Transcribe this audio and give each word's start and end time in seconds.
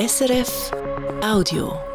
SRF 0.00 0.72
Audio. 1.22 1.89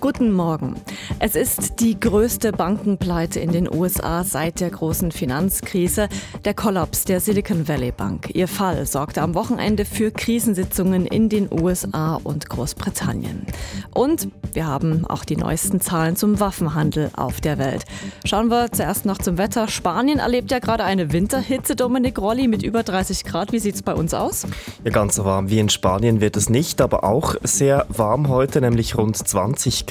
Guten 0.00 0.30
Morgen. 0.30 0.76
Es 1.18 1.34
ist 1.34 1.80
die 1.80 1.98
größte 1.98 2.52
Bankenpleite 2.52 3.40
in 3.40 3.50
den 3.50 3.68
USA 3.68 4.22
seit 4.22 4.60
der 4.60 4.70
großen 4.70 5.10
Finanzkrise, 5.10 6.08
der 6.44 6.54
Kollaps 6.54 7.04
der 7.04 7.18
Silicon 7.18 7.66
Valley 7.66 7.90
Bank. 7.90 8.30
Ihr 8.32 8.46
Fall 8.46 8.86
sorgte 8.86 9.22
am 9.22 9.34
Wochenende 9.34 9.84
für 9.84 10.12
Krisensitzungen 10.12 11.04
in 11.04 11.28
den 11.28 11.48
USA 11.52 12.14
und 12.22 12.48
Großbritannien. 12.48 13.44
Und 13.92 14.28
wir 14.52 14.66
haben 14.66 15.04
auch 15.04 15.24
die 15.24 15.36
neuesten 15.36 15.80
Zahlen 15.80 16.14
zum 16.14 16.38
Waffenhandel 16.38 17.10
auf 17.16 17.40
der 17.40 17.58
Welt. 17.58 17.84
Schauen 18.24 18.50
wir 18.50 18.70
zuerst 18.70 19.04
noch 19.04 19.18
zum 19.18 19.36
Wetter. 19.36 19.66
Spanien 19.66 20.20
erlebt 20.20 20.52
ja 20.52 20.60
gerade 20.60 20.84
eine 20.84 21.12
Winterhitze, 21.12 21.74
Dominik 21.74 22.20
Rolli, 22.20 22.46
mit 22.46 22.62
über 22.62 22.84
30 22.84 23.24
Grad. 23.24 23.52
Wie 23.52 23.58
sieht 23.58 23.74
es 23.74 23.82
bei 23.82 23.94
uns 23.94 24.14
aus? 24.14 24.46
Ja, 24.84 24.92
ganz 24.92 25.16
so 25.16 25.24
warm 25.24 25.50
wie 25.50 25.58
in 25.58 25.68
Spanien 25.68 26.20
wird 26.20 26.36
es 26.36 26.48
nicht, 26.48 26.80
aber 26.80 27.02
auch 27.02 27.34
sehr 27.42 27.84
warm 27.88 28.28
heute, 28.28 28.60
nämlich 28.60 28.96
rund 28.96 29.16
20 29.16 29.86
Grad. 29.86 29.87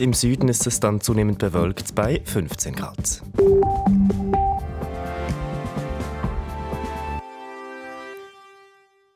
Im 0.00 0.14
Süden 0.14 0.48
ist 0.48 0.66
es 0.66 0.80
dann 0.80 1.00
zunehmend 1.00 1.38
bewölkt 1.38 1.94
bei 1.94 2.20
15 2.24 2.74
Grad. 2.74 3.22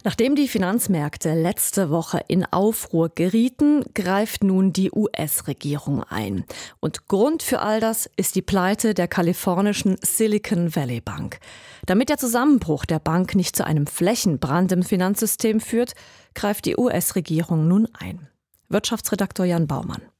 Nachdem 0.04 0.36
die 0.36 0.46
Finanzmärkte 0.46 1.34
letzte 1.34 1.90
Woche 1.90 2.20
in 2.28 2.44
Aufruhr 2.44 3.08
gerieten, 3.08 3.84
greift 3.94 4.44
nun 4.44 4.72
die 4.72 4.92
US-Regierung 4.92 6.04
ein. 6.04 6.44
Und 6.78 7.08
Grund 7.08 7.42
für 7.42 7.60
all 7.60 7.80
das 7.80 8.08
ist 8.16 8.36
die 8.36 8.42
Pleite 8.42 8.94
der 8.94 9.08
kalifornischen 9.08 9.96
Silicon 10.02 10.74
Valley 10.76 11.00
Bank. 11.00 11.40
Damit 11.86 12.10
der 12.10 12.18
Zusammenbruch 12.18 12.84
der 12.84 13.00
Bank 13.00 13.34
nicht 13.34 13.56
zu 13.56 13.66
einem 13.66 13.86
Flächenbrand 13.86 14.70
im 14.70 14.84
Finanzsystem 14.84 15.60
führt, 15.60 15.94
greift 16.34 16.64
die 16.66 16.76
US-Regierung 16.76 17.66
nun 17.66 17.88
ein. 17.92 18.28
Wirtschaftsredakteur 18.68 19.46
Jan 19.46 19.66
Baumann. 19.66 20.11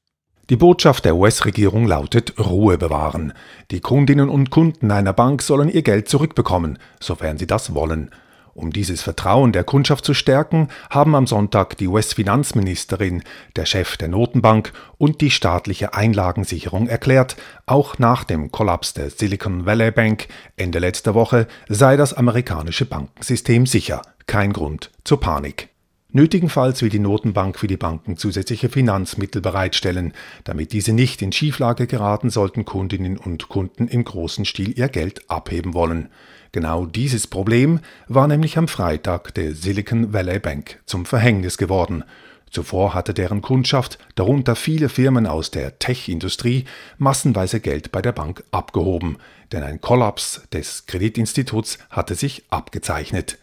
Die 0.49 0.57
Botschaft 0.57 1.05
der 1.05 1.15
US-Regierung 1.15 1.87
lautet 1.87 2.37
Ruhe 2.37 2.77
bewahren. 2.77 3.31
Die 3.71 3.79
Kundinnen 3.79 4.27
und 4.27 4.49
Kunden 4.49 4.91
einer 4.91 5.13
Bank 5.13 5.41
sollen 5.41 5.69
ihr 5.69 5.83
Geld 5.83 6.09
zurückbekommen, 6.09 6.79
sofern 6.99 7.37
sie 7.37 7.47
das 7.47 7.73
wollen. 7.73 8.11
Um 8.53 8.71
dieses 8.71 9.01
Vertrauen 9.01 9.53
der 9.53 9.63
Kundschaft 9.63 10.03
zu 10.03 10.13
stärken, 10.13 10.67
haben 10.89 11.15
am 11.15 11.27
Sonntag 11.27 11.77
die 11.77 11.87
US-Finanzministerin, 11.87 13.23
der 13.55 13.65
Chef 13.65 13.95
der 13.95 14.09
Notenbank 14.09 14.73
und 14.97 15.21
die 15.21 15.31
staatliche 15.31 15.93
Einlagensicherung 15.93 16.87
erklärt, 16.87 17.37
auch 17.65 17.97
nach 17.97 18.25
dem 18.25 18.51
Kollaps 18.51 18.93
der 18.93 19.09
Silicon 19.09 19.65
Valley 19.65 19.91
Bank 19.91 20.27
Ende 20.57 20.79
letzter 20.79 21.15
Woche 21.15 21.47
sei 21.69 21.95
das 21.95 22.13
amerikanische 22.13 22.85
Bankensystem 22.85 23.65
sicher. 23.65 24.01
Kein 24.27 24.51
Grund 24.51 24.91
zur 25.03 25.19
Panik. 25.19 25.72
Nötigenfalls 26.15 26.83
will 26.83 26.89
die 26.89 26.99
Notenbank 26.99 27.57
für 27.57 27.65
die 27.65 27.75
Banken 27.75 28.17
zusätzliche 28.17 28.69
Finanzmittel 28.69 29.41
bereitstellen, 29.41 30.13
damit 30.43 30.71
diese 30.71 30.93
nicht 30.93 31.23
in 31.23 31.31
Schieflage 31.31 31.87
geraten, 31.87 32.29
sollten 32.29 32.65
Kundinnen 32.65 33.17
und 33.17 33.49
Kunden 33.49 33.87
im 33.87 34.03
großen 34.03 34.45
Stil 34.45 34.77
ihr 34.77 34.89
Geld 34.89 35.27
abheben 35.27 35.73
wollen. 35.73 36.09
Genau 36.51 36.85
dieses 36.85 37.25
Problem 37.25 37.79
war 38.07 38.27
nämlich 38.27 38.59
am 38.59 38.67
Freitag 38.67 39.33
der 39.33 39.55
Silicon 39.55 40.13
Valley 40.13 40.37
Bank 40.37 40.79
zum 40.85 41.07
Verhängnis 41.07 41.57
geworden. 41.57 42.03
Zuvor 42.51 42.93
hatte 42.93 43.15
deren 43.15 43.41
Kundschaft, 43.41 43.97
darunter 44.13 44.55
viele 44.55 44.89
Firmen 44.89 45.25
aus 45.25 45.49
der 45.49 45.79
Tech-Industrie, 45.79 46.65
massenweise 46.99 47.59
Geld 47.59 47.91
bei 47.91 48.03
der 48.03 48.11
Bank 48.11 48.43
abgehoben, 48.51 49.17
denn 49.51 49.63
ein 49.63 49.81
Kollaps 49.81 50.43
des 50.53 50.85
Kreditinstituts 50.85 51.79
hatte 51.89 52.13
sich 52.13 52.43
abgezeichnet. 52.51 53.39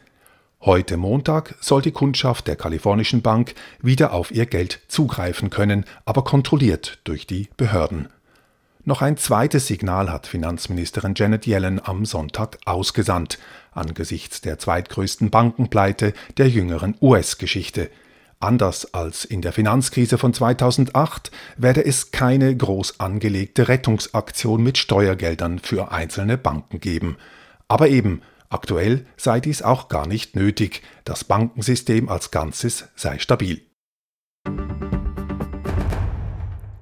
Heute 0.63 0.99
Montag 0.99 1.55
soll 1.61 1.81
die 1.81 1.91
Kundschaft 1.91 2.47
der 2.47 2.55
kalifornischen 2.55 3.23
Bank 3.23 3.55
wieder 3.81 4.13
auf 4.13 4.31
ihr 4.31 4.45
Geld 4.45 4.81
zugreifen 4.89 5.49
können, 5.49 5.87
aber 6.05 6.23
kontrolliert 6.23 6.99
durch 7.05 7.27
die 7.27 7.49
Behörden. 7.57 8.09
Noch 8.85 9.01
ein 9.01 9.17
zweites 9.17 9.69
Signal 9.69 10.13
hat 10.13 10.27
Finanzministerin 10.27 11.15
Janet 11.17 11.47
Yellen 11.47 11.81
am 11.83 12.05
Sonntag 12.05 12.59
ausgesandt, 12.67 13.39
angesichts 13.73 14.43
der 14.43 14.59
zweitgrößten 14.59 15.31
Bankenpleite 15.31 16.13
der 16.37 16.51
jüngeren 16.51 16.95
US-Geschichte. 17.01 17.89
Anders 18.39 18.93
als 18.93 19.25
in 19.25 19.41
der 19.41 19.55
Finanzkrise 19.55 20.19
von 20.19 20.35
2008 20.35 21.31
werde 21.57 21.83
es 21.87 22.11
keine 22.11 22.55
groß 22.55 23.01
angelegte 23.01 23.69
Rettungsaktion 23.69 24.63
mit 24.63 24.77
Steuergeldern 24.77 25.59
für 25.59 25.91
einzelne 25.91 26.37
Banken 26.37 26.81
geben. 26.81 27.17
Aber 27.67 27.89
eben, 27.89 28.21
aktuell 28.51 29.07
sei 29.17 29.41
dies 29.41 29.63
auch 29.63 29.89
gar 29.89 30.07
nicht 30.07 30.37
nötig, 30.37 30.83
das 31.05 31.25
Bankensystem 31.25 32.09
als 32.09 32.31
Ganzes 32.31 32.89
sei 32.95 33.19
stabil. 33.19 33.63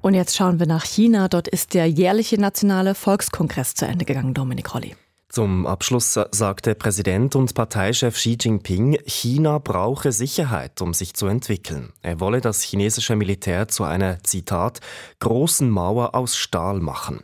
Und 0.00 0.14
jetzt 0.14 0.36
schauen 0.36 0.58
wir 0.58 0.66
nach 0.66 0.84
China. 0.84 1.28
Dort 1.28 1.48
ist 1.48 1.74
der 1.74 1.86
jährliche 1.86 2.40
nationale 2.40 2.94
Volkskongress 2.94 3.74
zu 3.74 3.86
Ende 3.86 4.04
gegangen, 4.04 4.32
Dominik 4.32 4.74
Rolli. 4.74 4.96
Zum 5.28 5.66
Abschluss 5.66 6.18
sagte 6.30 6.74
Präsident 6.74 7.36
und 7.36 7.52
Parteichef 7.52 8.14
Xi 8.14 8.38
Jinping, 8.40 8.98
China 9.04 9.58
brauche 9.58 10.10
Sicherheit, 10.10 10.80
um 10.80 10.94
sich 10.94 11.12
zu 11.12 11.26
entwickeln. 11.26 11.92
Er 12.00 12.20
wolle 12.20 12.40
das 12.40 12.62
chinesische 12.62 13.14
Militär 13.14 13.68
zu 13.68 13.84
einer, 13.84 14.22
Zitat, 14.24 14.80
großen 15.20 15.68
Mauer 15.68 16.14
aus 16.14 16.38
Stahl 16.38 16.80
machen. 16.80 17.20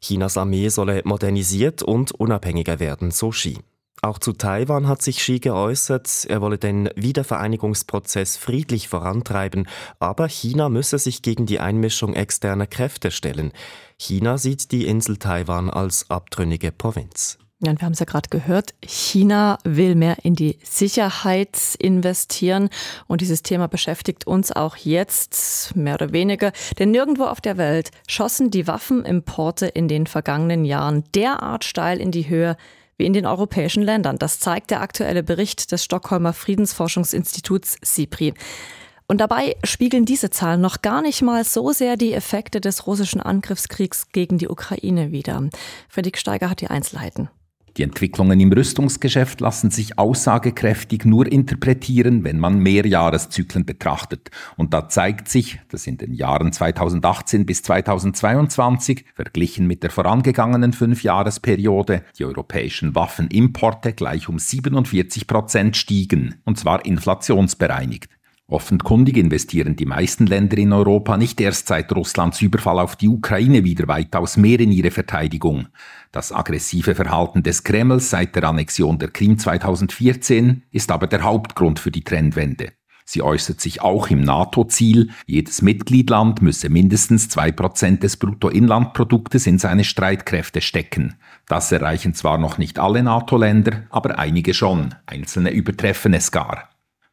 Chinas 0.00 0.36
Armee 0.36 0.68
solle 0.68 1.02
modernisiert 1.04 1.82
und 1.82 2.12
unabhängiger 2.12 2.78
werden, 2.78 3.10
so 3.10 3.30
Xi. 3.30 3.58
Auch 4.04 4.18
zu 4.18 4.32
Taiwan 4.32 4.88
hat 4.88 5.00
sich 5.00 5.18
Xi 5.18 5.38
geäußert, 5.38 6.26
er 6.28 6.40
wolle 6.40 6.58
den 6.58 6.90
Wiedervereinigungsprozess 6.96 8.36
friedlich 8.36 8.88
vorantreiben, 8.88 9.68
aber 10.00 10.26
China 10.26 10.68
müsse 10.68 10.98
sich 10.98 11.22
gegen 11.22 11.46
die 11.46 11.60
Einmischung 11.60 12.12
externer 12.14 12.66
Kräfte 12.66 13.12
stellen. 13.12 13.52
China 13.96 14.38
sieht 14.38 14.72
die 14.72 14.86
Insel 14.88 15.18
Taiwan 15.18 15.70
als 15.70 16.10
abtrünnige 16.10 16.72
Provinz. 16.72 17.38
Ja, 17.60 17.70
wir 17.78 17.86
haben 17.86 17.92
es 17.92 18.00
ja 18.00 18.06
gerade 18.06 18.28
gehört, 18.28 18.74
China 18.84 19.56
will 19.62 19.94
mehr 19.94 20.16
in 20.24 20.34
die 20.34 20.58
Sicherheit 20.64 21.56
investieren. 21.78 22.70
Und 23.06 23.20
dieses 23.20 23.42
Thema 23.42 23.68
beschäftigt 23.68 24.26
uns 24.26 24.50
auch 24.50 24.74
jetzt 24.74 25.76
mehr 25.76 25.94
oder 25.94 26.10
weniger, 26.10 26.50
denn 26.80 26.90
nirgendwo 26.90 27.26
auf 27.26 27.40
der 27.40 27.56
Welt 27.58 27.92
schossen 28.08 28.50
die 28.50 28.66
Waffenimporte 28.66 29.66
in 29.66 29.86
den 29.86 30.08
vergangenen 30.08 30.64
Jahren 30.64 31.04
derart 31.14 31.62
steil 31.62 32.00
in 32.00 32.10
die 32.10 32.28
Höhe 32.28 32.56
wie 33.02 33.06
in 33.06 33.12
den 33.12 33.26
europäischen 33.26 33.82
Ländern. 33.82 34.16
Das 34.16 34.38
zeigt 34.38 34.70
der 34.70 34.80
aktuelle 34.80 35.24
Bericht 35.24 35.72
des 35.72 35.82
Stockholmer 35.82 36.32
Friedensforschungsinstituts 36.32 37.76
SIPRI. 37.82 38.32
Und 39.08 39.20
dabei 39.20 39.56
spiegeln 39.64 40.04
diese 40.04 40.30
Zahlen 40.30 40.60
noch 40.60 40.82
gar 40.82 41.02
nicht 41.02 41.20
mal 41.20 41.42
so 41.42 41.72
sehr 41.72 41.96
die 41.96 42.14
Effekte 42.14 42.60
des 42.60 42.86
russischen 42.86 43.20
Angriffskriegs 43.20 44.12
gegen 44.12 44.38
die 44.38 44.48
Ukraine 44.48 45.10
wider. 45.10 45.50
Fredrik 45.88 46.16
Steiger 46.16 46.48
hat 46.48 46.60
die 46.60 46.68
Einzelheiten. 46.68 47.28
Die 47.78 47.82
Entwicklungen 47.82 48.38
im 48.38 48.52
Rüstungsgeschäft 48.52 49.40
lassen 49.40 49.70
sich 49.70 49.98
aussagekräftig 49.98 51.06
nur 51.06 51.30
interpretieren, 51.30 52.22
wenn 52.22 52.38
man 52.38 52.58
Mehrjahreszyklen 52.58 53.64
betrachtet. 53.64 54.30
Und 54.58 54.74
da 54.74 54.90
zeigt 54.90 55.28
sich, 55.28 55.58
dass 55.68 55.86
in 55.86 55.96
den 55.96 56.12
Jahren 56.12 56.52
2018 56.52 57.46
bis 57.46 57.62
2022, 57.62 59.06
verglichen 59.14 59.66
mit 59.66 59.82
der 59.82 59.90
vorangegangenen 59.90 60.74
Fünfjahresperiode, 60.74 62.02
die 62.18 62.26
europäischen 62.26 62.94
Waffenimporte 62.94 63.94
gleich 63.94 64.28
um 64.28 64.38
47 64.38 65.26
Prozent 65.26 65.76
stiegen, 65.76 66.34
und 66.44 66.58
zwar 66.58 66.84
inflationsbereinigt. 66.84 68.10
Offenkundig 68.52 69.16
investieren 69.16 69.76
die 69.76 69.86
meisten 69.86 70.26
Länder 70.26 70.58
in 70.58 70.74
Europa 70.74 71.16
nicht 71.16 71.40
erst 71.40 71.68
seit 71.68 71.90
Russlands 71.90 72.42
Überfall 72.42 72.80
auf 72.80 72.96
die 72.96 73.08
Ukraine 73.08 73.64
wieder 73.64 73.88
weitaus 73.88 74.36
mehr 74.36 74.60
in 74.60 74.70
ihre 74.70 74.90
Verteidigung. 74.90 75.68
Das 76.10 76.32
aggressive 76.32 76.94
Verhalten 76.94 77.42
des 77.42 77.64
Kremls 77.64 78.10
seit 78.10 78.36
der 78.36 78.44
Annexion 78.44 78.98
der 78.98 79.08
Krim 79.08 79.38
2014 79.38 80.64
ist 80.70 80.90
aber 80.90 81.06
der 81.06 81.22
Hauptgrund 81.22 81.78
für 81.78 81.90
die 81.90 82.04
Trendwende. 82.04 82.72
Sie 83.06 83.22
äußert 83.22 83.58
sich 83.62 83.80
auch 83.80 84.08
im 84.08 84.20
NATO-Ziel, 84.20 85.12
jedes 85.24 85.62
Mitgliedland 85.62 86.42
müsse 86.42 86.68
mindestens 86.68 87.30
zwei 87.30 87.52
Prozent 87.52 88.02
des 88.02 88.18
Bruttoinlandproduktes 88.18 89.46
in 89.46 89.58
seine 89.58 89.84
Streitkräfte 89.84 90.60
stecken. 90.60 91.14
Das 91.48 91.72
erreichen 91.72 92.12
zwar 92.12 92.36
noch 92.36 92.58
nicht 92.58 92.78
alle 92.78 93.02
NATO-Länder, 93.02 93.84
aber 93.88 94.18
einige 94.18 94.52
schon, 94.52 94.94
einzelne 95.06 95.52
übertreffen 95.52 96.12
es 96.12 96.30
gar. 96.30 96.71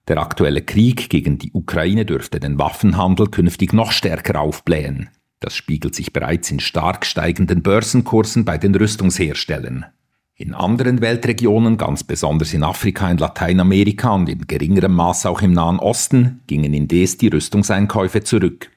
Der 0.10 0.18
aktuelle 0.18 0.64
Krieg 0.64 1.12
gegen 1.12 1.38
die 1.38 1.52
Ukraine 1.54 2.04
dürfte 2.04 2.40
den 2.40 2.58
Waffenhandel 2.58 3.28
künftig 3.28 3.74
noch 3.74 3.92
stärker 3.92 4.42
aufblähen. 4.42 5.10
Das 5.40 5.56
spiegelt 5.56 5.94
sich 5.94 6.12
bereits 6.12 6.50
in 6.50 6.60
stark 6.60 7.06
steigenden 7.06 7.62
Börsenkursen 7.62 8.44
bei 8.44 8.58
den 8.58 8.74
Rüstungsherstellern. 8.74 9.86
In 10.34 10.56
anderen 10.56 11.02
Weltregionen, 11.02 11.78
ganz 11.78 12.04
besonders 12.04 12.54
in 12.56 12.64
Afrika, 12.64 13.10
in 13.12 13.20
Lateinamerika 13.20 14.10
und 14.10 14.30
in 14.30 14.48
geringerem 14.48 14.96
Maß 14.96 15.28
auch 15.28 15.44
im 15.44 15.54
Nahen 15.54 15.78
Osten, 15.78 16.42
gingen 16.48 16.74
indes 16.74 17.18
die 17.18 17.28
Rüstungseinkäufe 17.28 18.24
zurück. 18.24 18.72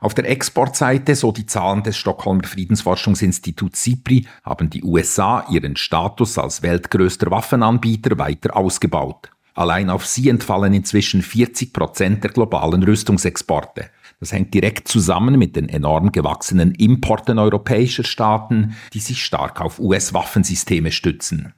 Auf 0.00 0.14
der 0.14 0.30
Exportseite, 0.30 1.14
so 1.14 1.30
die 1.30 1.44
Zahlen 1.44 1.82
des 1.82 1.98
Stockholmer 1.98 2.44
Friedensforschungsinstituts 2.44 3.84
SIPRI, 3.84 4.26
haben 4.44 4.70
die 4.70 4.82
USA 4.82 5.46
ihren 5.50 5.76
Status 5.76 6.38
als 6.38 6.62
weltgrößter 6.62 7.30
Waffenanbieter 7.30 8.16
weiter 8.16 8.56
ausgebaut. 8.56 9.30
Allein 9.60 9.90
auf 9.90 10.06
sie 10.06 10.30
entfallen 10.30 10.72
inzwischen 10.72 11.20
40 11.20 11.74
Prozent 11.74 12.24
der 12.24 12.30
globalen 12.30 12.82
Rüstungsexporte. 12.82 13.90
Das 14.18 14.32
hängt 14.32 14.54
direkt 14.54 14.88
zusammen 14.88 15.38
mit 15.38 15.54
den 15.54 15.68
enorm 15.68 16.12
gewachsenen 16.12 16.74
Importen 16.76 17.38
europäischer 17.38 18.04
Staaten, 18.04 18.74
die 18.94 19.00
sich 19.00 19.22
stark 19.22 19.60
auf 19.60 19.78
US-Waffensysteme 19.78 20.90
stützen. 20.90 21.52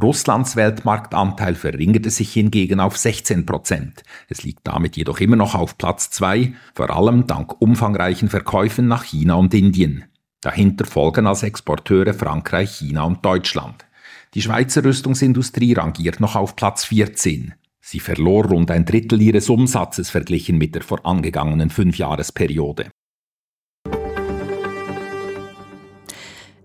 Russlands 0.00 0.54
Weltmarktanteil 0.54 1.56
verringerte 1.56 2.10
sich 2.10 2.32
hingegen 2.32 2.78
auf 2.78 2.96
16 2.96 3.46
Prozent. 3.46 4.04
Es 4.28 4.44
liegt 4.44 4.60
damit 4.68 4.96
jedoch 4.96 5.18
immer 5.18 5.34
noch 5.34 5.56
auf 5.56 5.76
Platz 5.76 6.08
zwei, 6.10 6.52
vor 6.72 6.90
allem 6.90 7.26
dank 7.26 7.60
umfangreichen 7.60 8.28
Verkäufen 8.28 8.86
nach 8.86 9.02
China 9.02 9.34
und 9.34 9.52
Indien. 9.54 10.04
Dahinter 10.40 10.86
folgen 10.86 11.26
als 11.26 11.42
Exporteure 11.42 12.14
Frankreich, 12.14 12.76
China 12.76 13.02
und 13.02 13.24
Deutschland. 13.24 13.86
Die 14.34 14.42
Schweizer 14.42 14.84
Rüstungsindustrie 14.84 15.72
rangiert 15.72 16.20
noch 16.20 16.36
auf 16.36 16.54
Platz 16.54 16.84
14. 16.84 17.54
Sie 17.80 17.98
verlor 17.98 18.44
rund 18.46 18.70
ein 18.70 18.84
Drittel 18.84 19.20
ihres 19.20 19.48
Umsatzes 19.50 20.08
verglichen 20.08 20.56
mit 20.56 20.76
der 20.76 20.82
vorangegangenen 20.82 21.70
Fünfjahresperiode. 21.70 22.90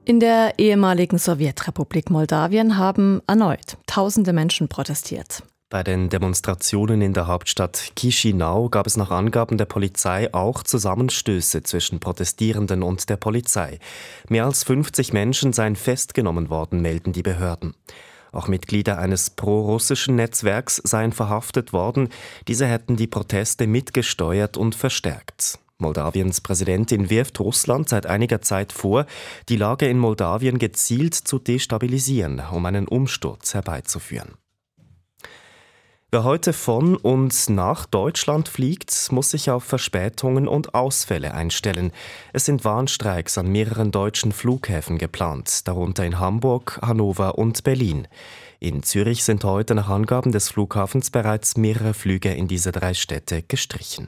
In 0.08 0.20
der 0.20 0.60
ehemaligen 0.60 1.18
Sowjetrepublik 1.18 2.12
Moldawien 2.12 2.78
haben 2.78 3.24
erneut 3.26 3.78
tausende 3.88 4.34
Menschen 4.34 4.68
protestiert. 4.68 5.42
Bei 5.76 5.84
den 5.84 6.08
Demonstrationen 6.08 7.02
in 7.02 7.12
der 7.12 7.28
Hauptstadt 7.28 7.92
Chisinau 8.00 8.70
gab 8.70 8.88
es 8.88 8.96
nach 8.96 9.12
Angaben 9.12 9.58
der 9.58 9.66
Polizei 9.66 10.34
auch 10.34 10.64
Zusammenstöße 10.64 11.64
zwischen 11.64 12.00
Protestierenden 12.00 12.82
und 12.82 13.10
der 13.10 13.18
Polizei. 13.18 13.80
Mehr 14.30 14.46
als 14.46 14.64
50 14.64 15.12
Menschen 15.12 15.52
seien 15.52 15.76
festgenommen 15.76 16.50
worden, 16.50 16.82
melden 16.82 17.12
die 17.12 17.24
Behörden. 17.24 17.76
Auch 18.32 18.48
Mitglieder 18.48 19.00
eines 19.00 19.32
pro-russischen 19.32 20.16
Netzwerks 20.16 20.78
seien 20.78 21.12
verhaftet 21.12 21.74
worden. 21.74 22.08
Diese 22.48 22.68
hätten 22.68 22.96
die 22.96 23.08
Proteste 23.08 23.68
mitgesteuert 23.68 24.56
und 24.56 24.76
verstärkt. 24.76 25.60
Moldawiens 25.78 26.40
Präsidentin 26.40 27.10
wirft 27.10 27.42
Russland 27.42 27.90
seit 27.90 28.06
einiger 28.06 28.42
Zeit 28.42 28.72
vor, 28.72 29.08
die 29.50 29.58
Lage 29.58 29.90
in 29.90 30.00
Moldawien 30.00 30.58
gezielt 30.58 31.16
zu 31.16 31.38
destabilisieren, 31.38 32.42
um 32.54 32.66
einen 32.66 32.88
Umsturz 32.88 33.54
herbeizuführen. 33.54 34.36
Wer 36.16 36.24
heute 36.24 36.54
von 36.54 36.96
und 36.96 37.50
nach 37.50 37.86
Deutschland 37.86 38.48
fliegt, 38.48 39.12
muss 39.12 39.32
sich 39.32 39.52
auf 39.52 39.66
Verspätungen 39.66 40.48
und 40.48 40.74
Ausfälle 40.74 41.34
einstellen. 41.34 41.92
Es 42.32 42.46
sind 42.46 42.64
Warnstreiks 42.64 43.38
an 43.38 43.52
mehreren 43.52 43.92
deutschen 43.92 44.32
Flughäfen 44.32 44.98
geplant, 44.98 45.68
darunter 45.68 46.06
in 46.06 46.18
Hamburg, 46.18 46.80
Hannover 46.82 47.38
und 47.38 47.66
Berlin. 47.66 48.08
In 48.62 48.82
Zürich 48.82 49.26
sind 49.26 49.44
heute 49.44 49.76
nach 49.76 49.90
Angaben 49.90 50.32
des 50.32 50.48
Flughafens 50.48 51.10
bereits 51.10 51.58
mehrere 51.58 51.94
Flüge 51.94 52.34
in 52.34 52.48
diese 52.48 52.72
drei 52.72 52.94
Städte 52.94 53.42
gestrichen. 53.42 54.08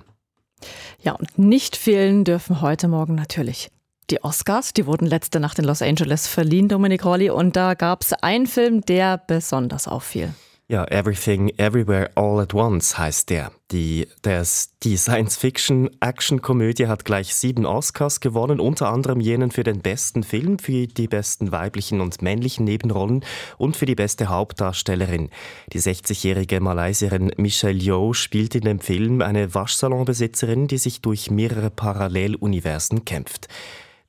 Ja, 1.01 1.11
und 1.11 1.37
nicht 1.37 1.75
fehlen 1.75 2.23
dürfen 2.23 2.61
heute 2.61 2.87
Morgen 2.87 3.15
natürlich 3.15 3.69
die 4.09 4.23
Oscars. 4.23 4.71
Die 4.71 4.85
wurden 4.85 5.07
letzte 5.07 5.41
Nacht 5.41 5.59
in 5.59 5.65
Los 5.65 5.81
Angeles 5.81 6.25
verliehen, 6.25 6.69
Dominik 6.69 7.03
Rolli. 7.03 7.29
Und 7.29 7.57
da 7.57 7.73
gab 7.73 8.01
es 8.03 8.13
einen 8.13 8.47
Film, 8.47 8.79
der 8.79 9.17
besonders 9.17 9.89
auffiel. 9.89 10.33
Ja, 10.69 10.83
Everything 10.89 11.47
Everywhere 11.55 12.11
All 12.15 12.41
at 12.41 12.53
Once 12.53 12.97
heißt 12.97 13.29
der. 13.29 13.53
Die, 13.71 14.05
des, 14.25 14.73
die 14.83 14.97
Science-Fiction-Action-Komödie 14.97 16.87
hat 16.87 17.05
gleich 17.05 17.33
sieben 17.35 17.65
Oscars 17.65 18.19
gewonnen, 18.19 18.59
unter 18.59 18.89
anderem 18.89 19.21
jenen 19.21 19.49
für 19.49 19.63
den 19.63 19.79
besten 19.79 20.23
Film, 20.23 20.59
für 20.59 20.87
die 20.87 21.07
besten 21.07 21.53
weiblichen 21.53 22.01
und 22.01 22.21
männlichen 22.21 22.65
Nebenrollen 22.65 23.23
und 23.57 23.77
für 23.77 23.85
die 23.85 23.95
beste 23.95 24.27
Hauptdarstellerin. 24.27 25.29
Die 25.71 25.79
60-jährige 25.79 26.59
Malaysierin 26.59 27.31
Michelle 27.37 27.81
Yeoh 27.81 28.11
spielt 28.11 28.53
in 28.53 28.65
dem 28.65 28.81
Film 28.81 29.21
eine 29.21 29.55
Waschsalonbesitzerin, 29.55 30.67
die 30.67 30.79
sich 30.79 30.99
durch 30.99 31.31
mehrere 31.31 31.69
Paralleluniversen 31.69 33.05
kämpft. 33.05 33.47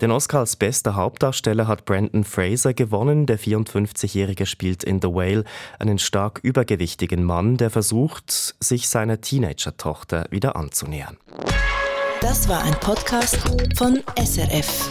Den 0.01 0.13
Oscar 0.13 0.41
als 0.41 0.55
bester 0.55 0.95
Hauptdarsteller 0.95 1.67
hat 1.67 1.85
Brandon 1.85 2.23
Fraser 2.23 2.73
gewonnen. 2.73 3.27
Der 3.27 3.37
54-Jährige 3.39 4.47
spielt 4.47 4.85
in 4.85 5.03
The 5.03 5.09
Whale 5.09 5.43
einen 5.81 5.99
stark 5.99 6.39
übergewichtigen 6.41 7.25
Mann, 7.25 7.57
der 7.57 7.71
versucht, 7.71 8.55
sich 8.61 8.89
seiner 8.89 9.21
Teenager-Tochter 9.21 10.27
wieder 10.31 10.55
anzunähern. 10.55 11.17
Das 12.21 12.49
war 12.49 12.63
ein 12.63 12.75
Podcast 12.79 13.39
von 13.77 14.01
SRF. 14.17 14.89